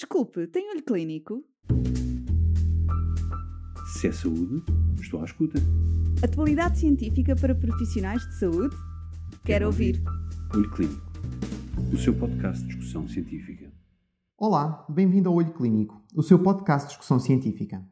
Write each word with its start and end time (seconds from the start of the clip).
Desculpe, 0.00 0.46
tem 0.46 0.70
olho 0.70 0.82
clínico? 0.82 1.44
Se 3.92 4.08
é 4.08 4.12
saúde, 4.12 4.64
estou 4.98 5.20
à 5.20 5.24
escuta. 5.26 5.58
Atualidade 6.24 6.78
científica 6.78 7.36
para 7.36 7.54
profissionais 7.54 8.22
de 8.22 8.38
saúde? 8.38 8.74
Quero 9.44 9.66
ouvir. 9.66 10.02
Olho 10.54 10.70
Clínico, 10.70 11.02
o 11.92 11.98
seu 11.98 12.14
podcast 12.14 12.62
de 12.62 12.68
discussão 12.68 13.06
científica. 13.06 13.70
Olá, 14.38 14.86
bem-vindo 14.88 15.28
ao 15.28 15.34
Olho 15.34 15.52
Clínico, 15.52 16.02
o 16.16 16.22
seu 16.22 16.38
podcast 16.38 16.88
de 16.88 16.94
discussão 16.94 17.20
científica. 17.20 17.86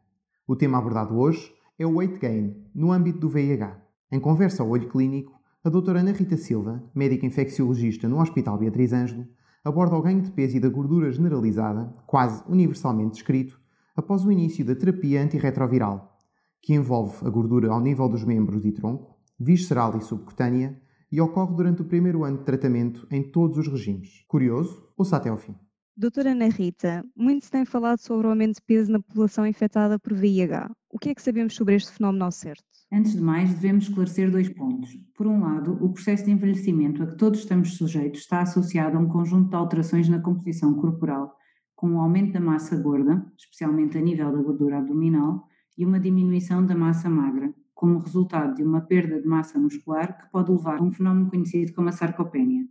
O 0.47 0.57
tema 0.57 0.79
abordado 0.79 1.15
hoje 1.15 1.53
é 1.79 1.87
o 1.87 1.97
weight 1.97 2.19
gain, 2.19 2.57
no 2.75 2.91
âmbito 2.91 3.19
do 3.19 3.29
VIH. 3.29 3.83
Em 4.11 4.19
conversa 4.19 4.63
ao 4.63 4.71
Olho 4.71 4.89
Clínico, 4.89 5.39
a 5.63 5.69
doutora 5.69 6.01
Ana 6.01 6.13
Rita 6.13 6.39
Silva, 6.39 6.83
médica 6.95 7.27
infecciologista 7.27 8.09
no 8.09 8.19
Hospital 8.19 8.57
Beatriz 8.57 8.95
Ângelo, 8.95 9.29
aborda 9.65 9.97
o 9.97 10.03
ganho 10.03 10.23
de 10.23 10.31
peso 10.31 10.57
e 10.57 10.61
da 10.61 10.69
gordura 10.69 11.11
generalizada, 11.11 11.95
quase 12.07 12.43
universalmente 12.49 13.13
descrito, 13.13 13.61
após 13.97 14.25
o 14.25 14.33
início 14.33 14.65
da 14.65 14.75
terapia 14.75 15.23
antirretroviral, 15.23 16.17
que 16.63 16.75
envolve 16.75 17.27
a 17.27 17.31
gordura 17.31 17.71
ao 17.71 17.81
nível 17.81 18.09
dos 18.09 18.25
membros 18.25 18.65
e 18.65 18.73
tronco, 18.73 19.17
visceral 19.39 19.97
e 19.97 20.01
subcutânea, 20.01 20.81
e 21.11 21.21
ocorre 21.21 21.55
durante 21.55 21.83
o 21.83 21.87
primeiro 21.87 22.25
ano 22.25 22.39
de 22.39 22.45
tratamento 22.45 23.07
em 23.11 23.23
todos 23.23 23.57
os 23.59 23.67
regimes. 23.67 24.25
Curioso? 24.29 24.87
Ouça 24.97 25.17
até 25.17 25.31
ao 25.31 25.39
fim. 25.39 25.55
Doutora 26.01 26.31
Ana 26.31 26.47
Rita, 26.47 27.05
muito 27.17 27.47
se 27.47 27.51
tem 27.51 27.65
falado 27.65 27.99
sobre 27.99 28.29
o 28.29 28.31
aumento 28.31 28.55
de 28.55 28.63
peso 28.63 28.93
na 28.93 29.01
população 29.01 29.45
infectada 29.45 29.99
por 29.99 30.15
VIH. 30.15 30.71
O 30.89 30.97
que 30.97 31.09
é 31.09 31.15
que 31.15 31.21
sabemos 31.21 31.57
sobre 31.57 31.75
este 31.75 31.91
fenómeno 31.91 32.25
ao 32.25 32.31
certo? 32.31 32.63
Antes 32.93 33.15
de 33.15 33.21
mais, 33.21 33.53
devemos 33.53 33.89
esclarecer 33.89 34.31
dois 34.31 34.49
pontos. 34.49 34.97
Por 35.17 35.27
um 35.27 35.41
lado, 35.41 35.77
o 35.85 35.93
processo 35.93 36.25
de 36.25 36.31
envelhecimento 36.31 37.03
a 37.03 37.07
que 37.09 37.17
todos 37.17 37.41
estamos 37.41 37.77
sujeitos 37.77 38.21
está 38.21 38.43
associado 38.43 38.97
a 38.97 39.01
um 39.01 39.09
conjunto 39.09 39.51
de 39.51 39.57
alterações 39.57 40.09
na 40.09 40.21
composição 40.21 40.73
corporal, 40.75 41.37
com 41.75 41.91
um 41.91 41.99
aumento 41.99 42.35
da 42.35 42.41
massa 42.41 42.77
gorda, 42.77 43.27
especialmente 43.37 43.99
a 43.99 44.01
nível 44.01 44.31
da 44.31 44.41
gordura 44.41 44.79
abdominal, 44.79 45.49
e 45.77 45.85
uma 45.85 45.99
diminuição 45.99 46.65
da 46.65 46.77
massa 46.77 47.11
magra, 47.11 47.53
como 47.75 47.99
resultado 47.99 48.55
de 48.55 48.63
uma 48.63 48.83
perda 48.83 49.21
de 49.21 49.27
massa 49.27 49.59
muscular 49.59 50.17
que 50.17 50.31
pode 50.31 50.53
levar 50.53 50.79
a 50.79 50.83
um 50.85 50.93
fenómeno 50.93 51.29
conhecido 51.29 51.75
como 51.75 51.89
a 51.89 51.93
sarcopenia. 51.93 52.69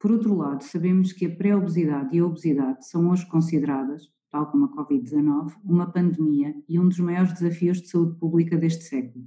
Por 0.00 0.10
outro 0.10 0.34
lado, 0.34 0.64
sabemos 0.64 1.12
que 1.12 1.26
a 1.26 1.36
pré-obesidade 1.36 2.16
e 2.16 2.20
a 2.20 2.24
obesidade 2.24 2.88
são 2.88 3.10
hoje 3.10 3.28
consideradas, 3.28 4.08
tal 4.30 4.50
como 4.50 4.64
a 4.64 4.74
Covid-19, 4.74 5.52
uma 5.62 5.92
pandemia 5.92 6.54
e 6.66 6.80
um 6.80 6.88
dos 6.88 6.98
maiores 6.98 7.34
desafios 7.34 7.82
de 7.82 7.88
saúde 7.88 8.18
pública 8.18 8.56
deste 8.56 8.84
século. 8.84 9.26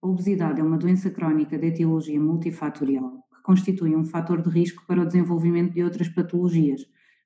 A 0.00 0.06
obesidade 0.06 0.60
é 0.60 0.62
uma 0.62 0.78
doença 0.78 1.10
crónica 1.10 1.58
de 1.58 1.66
etiologia 1.66 2.20
multifatorial 2.20 3.24
que 3.34 3.42
constitui 3.42 3.96
um 3.96 4.04
fator 4.04 4.40
de 4.40 4.50
risco 4.50 4.86
para 4.86 5.02
o 5.02 5.04
desenvolvimento 5.04 5.72
de 5.72 5.82
outras 5.82 6.08
patologias, 6.08 6.82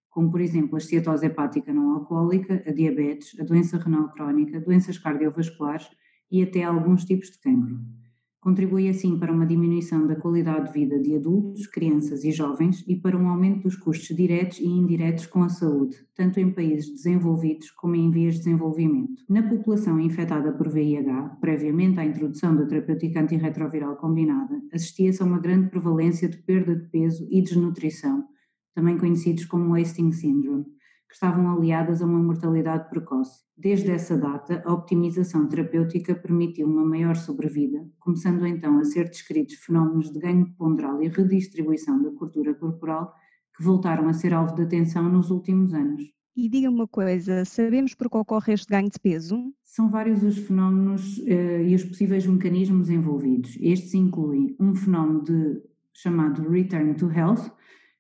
como 0.08 0.30
por 0.30 0.40
exemplo 0.40 0.76
a 0.76 0.78
esteatose 0.78 1.26
hepática 1.26 1.74
não 1.74 1.90
alcoólica, 1.90 2.64
a 2.66 2.72
diabetes, 2.72 3.38
a 3.38 3.44
doença 3.44 3.76
renal 3.76 4.08
crónica, 4.12 4.62
doenças 4.62 4.96
cardiovasculares 4.96 5.90
e 6.30 6.42
até 6.42 6.64
alguns 6.64 7.04
tipos 7.04 7.30
de 7.32 7.38
cancro. 7.38 7.78
Contribui 8.40 8.88
assim 8.88 9.18
para 9.18 9.32
uma 9.32 9.44
diminuição 9.44 10.06
da 10.06 10.14
qualidade 10.14 10.66
de 10.66 10.72
vida 10.72 10.98
de 11.00 11.16
adultos, 11.16 11.66
crianças 11.66 12.22
e 12.22 12.30
jovens 12.30 12.84
e 12.86 12.94
para 12.94 13.16
um 13.18 13.28
aumento 13.28 13.64
dos 13.64 13.76
custos 13.76 14.16
diretos 14.16 14.60
e 14.60 14.66
indiretos 14.66 15.26
com 15.26 15.42
a 15.42 15.48
saúde, 15.48 15.96
tanto 16.14 16.38
em 16.38 16.52
países 16.52 16.88
desenvolvidos 16.88 17.72
como 17.72 17.96
em 17.96 18.10
vias 18.12 18.34
de 18.34 18.44
desenvolvimento. 18.44 19.24
Na 19.28 19.42
população 19.42 19.98
infectada 19.98 20.52
por 20.52 20.68
VIH, 20.68 21.38
previamente 21.40 21.98
à 21.98 22.04
introdução 22.04 22.54
da 22.54 22.64
terapêutica 22.64 23.20
antirretroviral 23.20 23.96
combinada, 23.96 24.62
assistia-se 24.72 25.20
a 25.20 25.26
uma 25.26 25.40
grande 25.40 25.68
prevalência 25.68 26.28
de 26.28 26.38
perda 26.38 26.76
de 26.76 26.88
peso 26.90 27.26
e 27.30 27.42
desnutrição, 27.42 28.24
também 28.72 28.96
conhecidos 28.96 29.46
como 29.46 29.72
wasting 29.72 30.12
syndrome 30.12 30.64
que 31.08 31.14
estavam 31.14 31.50
aliadas 31.50 32.02
a 32.02 32.06
uma 32.06 32.18
mortalidade 32.18 32.88
precoce. 32.90 33.42
Desde 33.56 33.90
essa 33.90 34.16
data, 34.16 34.62
a 34.64 34.72
optimização 34.72 35.48
terapêutica 35.48 36.14
permitiu 36.14 36.66
uma 36.68 36.84
maior 36.84 37.16
sobrevida, 37.16 37.88
começando 37.98 38.46
então 38.46 38.78
a 38.78 38.84
ser 38.84 39.08
descritos 39.08 39.54
fenómenos 39.54 40.12
de 40.12 40.18
ganho 40.18 40.52
ponderal 40.56 41.02
e 41.02 41.08
redistribuição 41.08 42.02
da 42.02 42.10
gordura 42.10 42.54
corporal 42.54 43.14
que 43.56 43.64
voltaram 43.64 44.08
a 44.08 44.12
ser 44.12 44.32
alvo 44.32 44.54
de 44.54 44.62
atenção 44.62 45.08
nos 45.08 45.30
últimos 45.30 45.74
anos. 45.74 46.04
E 46.36 46.48
diga 46.48 46.70
uma 46.70 46.86
coisa, 46.86 47.44
sabemos 47.44 47.94
por 47.94 48.08
que 48.08 48.16
ocorre 48.16 48.52
este 48.52 48.68
ganho 48.68 48.88
de 48.88 49.00
peso? 49.00 49.52
São 49.64 49.90
vários 49.90 50.22
os 50.22 50.38
fenómenos 50.38 51.18
uh, 51.18 51.62
e 51.66 51.74
os 51.74 51.82
possíveis 51.82 52.24
mecanismos 52.24 52.88
envolvidos. 52.88 53.56
Estes 53.58 53.94
incluem 53.94 54.54
um 54.60 54.72
fenómeno 54.72 55.24
de, 55.24 55.60
chamado 55.92 56.48
Return 56.48 56.94
to 56.94 57.10
Health, 57.10 57.50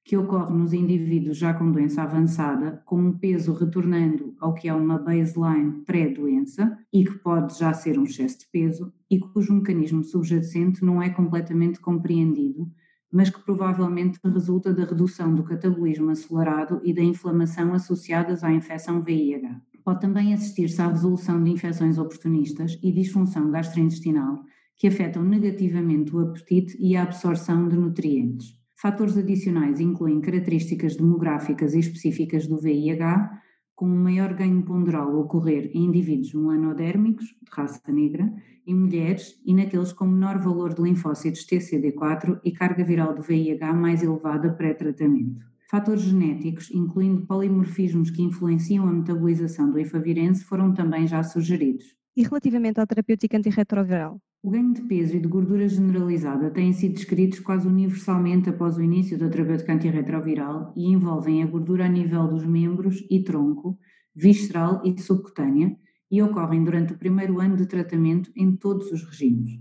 que 0.08 0.16
ocorre 0.16 0.54
nos 0.54 0.72
indivíduos 0.72 1.36
já 1.36 1.52
com 1.52 1.70
doença 1.70 2.02
avançada, 2.02 2.82
com 2.86 2.98
um 2.98 3.12
peso 3.12 3.52
retornando 3.52 4.34
ao 4.40 4.54
que 4.54 4.66
é 4.66 4.72
uma 4.72 4.98
baseline 4.98 5.82
pré-doença 5.84 6.78
e 6.90 7.04
que 7.04 7.18
pode 7.18 7.58
já 7.58 7.74
ser 7.74 7.98
um 7.98 8.04
excesso 8.04 8.38
de 8.38 8.46
peso 8.50 8.90
e 9.10 9.18
cujo 9.18 9.52
mecanismo 9.52 10.02
subjacente 10.02 10.82
não 10.82 11.02
é 11.02 11.10
completamente 11.10 11.78
compreendido, 11.78 12.66
mas 13.12 13.28
que 13.28 13.44
provavelmente 13.44 14.18
resulta 14.24 14.72
da 14.72 14.86
redução 14.86 15.34
do 15.34 15.44
catabolismo 15.44 16.08
acelerado 16.08 16.80
e 16.82 16.94
da 16.94 17.02
inflamação 17.02 17.74
associadas 17.74 18.42
à 18.42 18.50
infecção 18.50 19.02
VIH. 19.02 19.60
Pode 19.84 20.00
também 20.00 20.32
assistir-se 20.32 20.80
à 20.80 20.88
resolução 20.88 21.44
de 21.44 21.50
infecções 21.50 21.98
oportunistas 21.98 22.78
e 22.82 22.90
disfunção 22.90 23.50
gastrointestinal 23.50 24.42
que 24.74 24.88
afetam 24.88 25.22
negativamente 25.22 26.16
o 26.16 26.20
apetite 26.20 26.78
e 26.80 26.96
a 26.96 27.02
absorção 27.02 27.68
de 27.68 27.76
nutrientes. 27.76 28.57
Fatores 28.80 29.18
adicionais 29.18 29.80
incluem 29.80 30.20
características 30.20 30.94
demográficas 30.94 31.74
e 31.74 31.80
específicas 31.80 32.46
do 32.46 32.60
VIH, 32.60 33.28
com 33.74 33.86
um 33.86 34.02
maior 34.04 34.32
ganho 34.34 34.62
ponderal 34.62 35.18
ocorrer 35.18 35.68
em 35.74 35.86
indivíduos 35.86 36.32
melanodérmicos, 36.32 37.26
de 37.26 37.50
raça 37.50 37.80
negra, 37.90 38.32
em 38.64 38.76
mulheres 38.76 39.36
e 39.44 39.52
naqueles 39.52 39.92
com 39.92 40.06
menor 40.06 40.38
valor 40.38 40.74
de 40.74 40.82
linfócitos 40.82 41.44
TCD4 41.44 42.40
e 42.44 42.52
carga 42.52 42.84
viral 42.84 43.16
do 43.16 43.22
VIH 43.22 43.72
mais 43.72 44.04
elevada 44.04 44.52
pré-tratamento. 44.52 45.44
Fatores 45.68 46.02
genéticos, 46.02 46.70
incluindo 46.70 47.26
polimorfismos 47.26 48.12
que 48.12 48.22
influenciam 48.22 48.86
a 48.86 48.92
metabolização 48.92 49.72
do 49.72 49.80
efavirense, 49.80 50.44
foram 50.44 50.72
também 50.72 51.04
já 51.04 51.24
sugeridos. 51.24 51.97
E 52.18 52.24
relativamente 52.24 52.80
à 52.80 52.84
terapêutica 52.84 53.38
antirretroviral? 53.38 54.20
O 54.42 54.50
ganho 54.50 54.74
de 54.74 54.82
peso 54.82 55.14
e 55.14 55.20
de 55.20 55.28
gordura 55.28 55.68
generalizada 55.68 56.50
têm 56.50 56.72
sido 56.72 56.94
descritos 56.94 57.38
quase 57.38 57.68
universalmente 57.68 58.50
após 58.50 58.76
o 58.76 58.82
início 58.82 59.16
da 59.16 59.28
terapêutica 59.28 59.72
antirretroviral 59.72 60.74
e 60.76 60.88
envolvem 60.88 61.44
a 61.44 61.46
gordura 61.46 61.84
a 61.84 61.88
nível 61.88 62.26
dos 62.26 62.44
membros 62.44 63.06
e 63.08 63.22
tronco, 63.22 63.78
visceral 64.16 64.82
e 64.84 65.00
subcutânea 65.00 65.76
e 66.10 66.20
ocorrem 66.20 66.64
durante 66.64 66.92
o 66.92 66.98
primeiro 66.98 67.38
ano 67.38 67.56
de 67.56 67.66
tratamento 67.66 68.32
em 68.34 68.56
todos 68.56 68.90
os 68.90 69.04
regimes. 69.04 69.52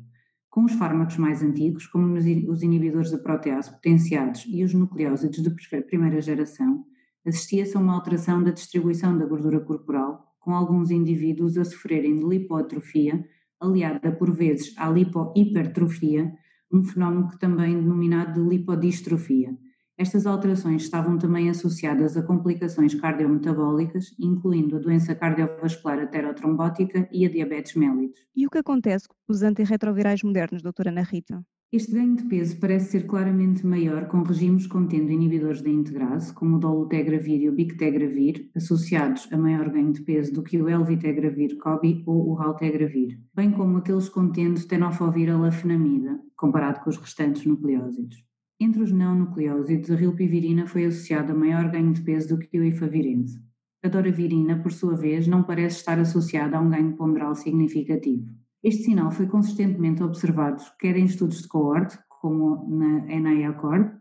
Com 0.49 0.63
os 0.65 0.71
fármacos 0.71 1.17
mais 1.17 1.43
antigos, 1.43 1.85
como 1.85 2.11
os 2.15 2.63
inibidores 2.63 3.11
da 3.11 3.19
protease 3.19 3.69
potenciados 3.69 4.47
e 4.47 4.63
os 4.63 4.73
nucleósidos 4.73 5.43
de 5.43 5.51
primeira 5.83 6.19
geração, 6.19 6.83
assistia-se 7.23 7.77
a 7.77 7.79
uma 7.79 7.93
alteração 7.93 8.43
da 8.43 8.49
distribuição 8.49 9.15
da 9.15 9.27
gordura 9.27 9.59
corporal, 9.59 10.26
com 10.47 10.53
alguns 10.53 10.91
indivíduos 10.91 11.57
a 11.57 11.65
sofrerem 11.65 12.19
de 12.19 12.25
lipoatrofia 12.25 13.21
aliada 13.59 14.13
por 14.13 14.31
vezes 14.31 14.73
à 14.77 14.89
lipohipertrofia, 14.89 16.33
um 16.71 16.85
fenómeno 16.85 17.27
que 17.27 17.37
também 17.37 17.73
é 17.73 17.81
denominado 17.81 18.41
de 18.41 18.49
lipodistrofia. 18.49 19.57
Estas 19.97 20.27
alterações 20.27 20.83
estavam 20.83 21.17
também 21.17 21.49
associadas 21.49 22.15
a 22.15 22.21
complicações 22.21 22.93
cardiometabólicas, 22.93 24.13
incluindo 24.19 24.75
a 24.75 24.79
doença 24.79 25.15
cardiovascular 25.15 25.97
aterotrombótica 25.99 27.09
e 27.11 27.25
a 27.25 27.29
diabetes 27.29 27.73
mellitus. 27.75 28.19
E 28.35 28.45
o 28.45 28.49
que 28.49 28.59
acontece 28.59 29.07
com 29.07 29.15
os 29.27 29.41
antirretrovirais 29.41 30.21
modernos, 30.21 30.61
doutora 30.61 30.91
Ana 30.91 31.01
Rita? 31.01 31.43
Este 31.69 31.91
ganho 31.91 32.15
de 32.15 32.23
peso 32.23 32.59
parece 32.59 32.91
ser 32.91 33.07
claramente 33.07 33.65
maior 33.65 34.07
com 34.07 34.21
regimes 34.21 34.67
contendo 34.67 35.11
inibidores 35.11 35.61
da 35.61 35.69
integrase, 35.69 36.31
como 36.31 36.55
o 36.55 36.59
dolutegravir 36.59 37.41
e 37.41 37.49
o 37.49 37.53
bictegravir, 37.53 38.49
associados 38.55 39.27
a 39.33 39.37
maior 39.37 39.67
ganho 39.69 39.91
de 39.91 40.01
peso 40.01 40.31
do 40.31 40.43
que 40.43 40.61
o 40.61 40.69
elvitegravir 40.69 41.57
COBI 41.57 42.03
ou 42.05 42.29
o 42.29 42.35
raltegravir, 42.35 43.19
bem 43.35 43.51
como 43.51 43.77
aqueles 43.77 44.07
contendo 44.07 44.65
tenofovir 44.65 45.29
alafenamida, 45.29 46.17
comparado 46.37 46.81
com 46.81 46.89
os 46.89 46.97
restantes 46.97 47.45
nucleósidos. 47.45 48.26
Entre 48.59 48.81
os 48.81 48.91
não 48.91 49.13
nucleósidos, 49.13 49.91
a 49.91 49.95
rilpivirina 49.95 50.65
foi 50.65 50.85
associada 50.85 51.31
a 51.31 51.35
maior 51.35 51.69
ganho 51.69 51.93
de 51.93 52.01
peso 52.01 52.29
do 52.29 52.39
que 52.39 52.59
o 52.59 52.63
efavirense. 52.63 53.39
A 53.83 53.87
doravirina, 53.87 54.59
por 54.61 54.71
sua 54.71 54.95
vez, 54.95 55.27
não 55.27 55.43
parece 55.43 55.77
estar 55.77 55.99
associada 55.99 56.57
a 56.57 56.59
um 56.59 56.69
ganho 56.69 56.95
ponderal 56.95 57.35
significativo. 57.35 58.25
Este 58.63 58.85
sinal 58.85 59.11
foi 59.11 59.27
consistentemente 59.27 60.01
observado 60.01 60.63
quer 60.79 60.97
em 60.97 61.05
estudos 61.05 61.43
de 61.43 61.47
coorte, 61.47 61.99
como 62.19 62.67
na 62.67 63.05
NIACORP, 63.05 63.95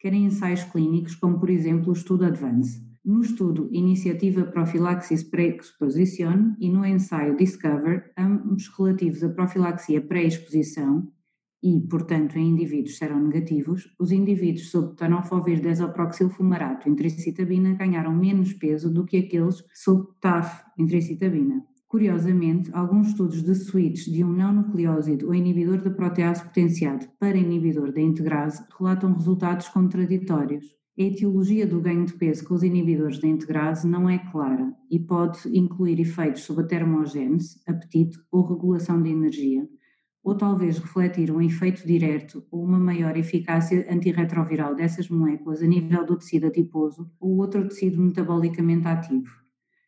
quer 0.00 0.12
em 0.12 0.24
ensaios 0.24 0.64
clínicos, 0.64 1.14
como 1.14 1.38
por 1.38 1.48
exemplo 1.48 1.90
o 1.90 1.92
estudo 1.92 2.24
ADVANCE. 2.24 2.84
No 3.04 3.20
estudo 3.20 3.68
Iniciativa 3.72 4.44
Profilaxis 4.44 5.22
Pré-Exposition 5.22 6.56
e 6.58 6.68
no 6.68 6.84
ensaio 6.84 7.36
Discover, 7.36 8.12
ambos 8.18 8.68
relativos 8.76 9.22
à 9.22 9.28
profilaxia 9.28 10.02
pré-exposição, 10.02 11.08
e, 11.62 11.80
portanto, 11.80 12.36
em 12.36 12.48
indivíduos 12.48 12.96
seronegativos, 12.96 13.94
os 13.98 14.12
indivíduos 14.12 14.70
sob 14.70 14.96
tenofovir 14.96 15.60
desoproxilfumarato 15.60 16.88
intricitabina 16.88 17.74
ganharam 17.74 18.14
menos 18.14 18.52
peso 18.54 18.92
do 18.92 19.04
que 19.04 19.18
aqueles 19.18 19.62
sob 19.74 20.08
TAF 20.20 20.64
intricitabina. 20.78 21.64
Curiosamente, 21.86 22.70
alguns 22.72 23.08
estudos 23.08 23.42
de 23.42 23.54
switch 23.54 24.06
de 24.06 24.22
um 24.22 24.32
não 24.32 24.52
nucleósido 24.52 25.26
ou 25.26 25.34
inibidor 25.34 25.82
da 25.82 25.90
protease 25.90 26.44
potenciado 26.44 27.06
para 27.18 27.36
inibidor 27.36 27.92
da 27.92 28.00
integrase 28.00 28.64
relatam 28.78 29.12
resultados 29.12 29.68
contraditórios. 29.68 30.64
A 30.96 31.02
etiologia 31.02 31.66
do 31.66 31.80
ganho 31.80 32.04
de 32.04 32.12
peso 32.12 32.44
com 32.46 32.54
os 32.54 32.62
inibidores 32.62 33.18
da 33.18 33.26
integrase 33.26 33.88
não 33.88 34.08
é 34.08 34.18
clara 34.18 34.72
e 34.88 35.00
pode 35.00 35.40
incluir 35.52 35.98
efeitos 35.98 36.42
sobre 36.42 36.64
a 36.64 36.66
termogênese, 36.68 37.60
apetite 37.66 38.18
ou 38.30 38.46
regulação 38.46 39.02
de 39.02 39.10
energia, 39.10 39.68
ou 40.22 40.34
talvez 40.34 40.78
refletir 40.78 41.30
um 41.30 41.40
efeito 41.40 41.86
direto 41.86 42.44
ou 42.50 42.64
uma 42.64 42.78
maior 42.78 43.16
eficácia 43.16 43.86
antirretroviral 43.90 44.74
dessas 44.74 45.08
moléculas 45.08 45.62
a 45.62 45.66
nível 45.66 46.04
do 46.04 46.16
tecido 46.16 46.46
adiposo 46.46 47.10
ou 47.18 47.38
outro 47.38 47.66
tecido 47.68 48.00
metabolicamente 48.00 48.86
ativo. 48.86 49.40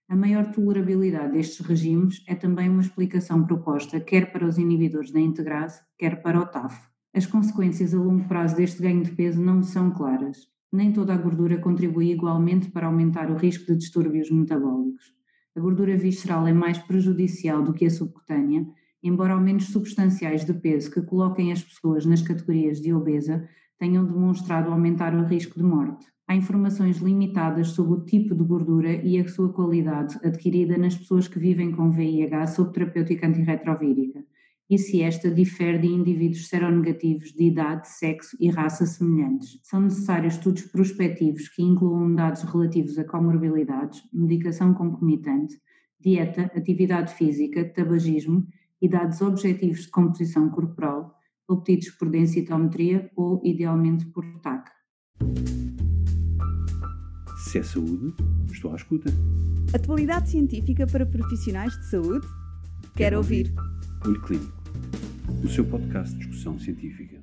A 0.09 0.17
maior 0.17 0.51
tolerabilidade 0.53 1.33
destes 1.33 1.65
regimes 1.65 2.23
é 2.27 2.35
também 2.35 2.69
uma 2.69 2.83
explicação 2.83 3.45
proposta 3.45 4.01
quer 4.01 4.31
para 4.33 4.47
os 4.47 4.59
inibidores 4.59 5.11
da 5.11 5.21
integrase, 5.21 5.81
quer 5.99 6.21
para 6.23 6.41
o 6.41 6.47
TAF. 6.47 6.87
As 7.15 7.27
consequências 7.27 7.95
a 7.95 7.99
longo 7.99 8.27
prazo 8.27 8.57
deste 8.57 8.83
ganho 8.83 9.03
de 9.03 9.11
peso 9.13 9.41
não 9.41 9.63
são 9.63 9.91
claras. 9.91 10.49
Nem 10.73 10.93
toda 10.93 11.15
a 11.15 11.19
gordura 11.19 11.59
contribui 11.59 12.11
igualmente 12.11 12.71
para 12.71 12.87
aumentar 12.87 13.31
o 13.31 13.37
risco 13.37 13.67
de 13.67 13.77
distúrbios 13.77 14.31
metabólicos. 14.31 15.15
A 15.55 15.61
gordura 15.61 15.97
visceral 15.97 16.47
é 16.47 16.53
mais 16.53 16.79
prejudicial 16.79 17.63
do 17.63 17.75
que 17.75 17.85
a 17.85 17.91
subcutânea 17.91 18.67
embora 19.03 19.35
aumentos 19.35 19.69
substanciais 19.69 20.45
de 20.45 20.55
peso 20.55 20.91
que 20.91 21.03
coloquem 21.03 21.53
as 21.53 21.63
pessoas 21.63 22.07
nas 22.07 22.23
categorias 22.23 22.81
de 22.81 22.93
obesa 22.93 23.49
tenham 23.79 24.05
demonstrado 24.05 24.71
aumentar 24.71 25.15
o 25.15 25.25
risco 25.25 25.59
de 25.59 25.65
morte. 25.65 26.07
Há 26.29 26.37
informações 26.37 26.99
limitadas 26.99 27.69
sobre 27.69 27.95
o 27.95 28.05
tipo 28.05 28.35
de 28.35 28.45
gordura 28.45 28.93
e 28.93 29.19
a 29.19 29.29
sua 29.29 29.53
qualidade 29.53 30.19
adquirida 30.25 30.79
nas 30.79 30.97
pessoas 30.97 31.27
que 31.27 31.39
vivem 31.39 31.73
com 31.73 31.91
VIH 31.91 32.47
sob 32.47 32.73
terapêutica 32.73 33.27
antirretrovírica 33.27 34.25
e 34.73 34.79
se 34.79 35.03
esta 35.03 35.31
difere 35.31 35.79
de 35.79 35.87
indivíduos 35.87 36.49
seronegativos 36.49 37.33
de 37.33 37.45
idade, 37.45 37.89
sexo 37.89 38.35
e 38.41 38.49
raça 38.49 38.87
semelhantes. 38.87 39.61
São 39.63 39.83
necessários 39.83 40.35
estudos 40.35 40.63
prospectivos 40.63 41.49
que 41.49 41.63
incluam 41.63 42.15
dados 42.15 42.43
relativos 42.45 42.99
a 42.99 43.05
comorbilidades, 43.05 44.03
medicação 44.11 44.73
concomitante, 44.73 45.61
dieta, 46.01 46.51
atividade 46.57 47.13
física, 47.13 47.71
tabagismo 47.75 48.47
e 48.83 48.89
dados 48.89 49.23
objetivos 49.23 49.83
de 49.83 49.89
composição 49.89 50.51
corporal 50.51 51.17
obtidos 51.49 51.91
por 51.91 52.11
densitometria 52.11 53.11
ou, 53.17 53.41
idealmente, 53.45 54.07
por 54.07 54.25
TAC. 54.41 54.71
Se 57.39 57.59
é 57.59 57.63
saúde, 57.63 58.15
estou 58.51 58.73
à 58.73 58.77
escuta. 58.77 59.11
Atualidade 59.75 60.31
científica 60.31 60.87
para 60.87 61.07
profissionais 61.07 61.73
de 61.79 61.91
saúde? 61.91 62.27
Quero, 62.27 62.95
Quero 62.95 63.17
ouvir. 63.19 63.55
ouvir. 63.57 64.09
Olho 64.09 64.23
Clínico, 64.23 64.53
o 65.45 65.49
seu 65.49 65.65
podcast 65.65 66.13
de 66.15 66.19
discussão 66.19 66.59
científica. 66.59 67.22